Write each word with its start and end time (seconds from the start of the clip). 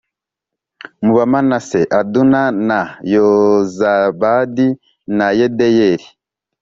mu 1.03 1.11
Bamanase 1.17 1.79
Aduna 1.99 2.41
na 2.67 2.79
Yozabadi 3.13 4.67
na 5.17 5.27
Yediyeli 5.39 6.05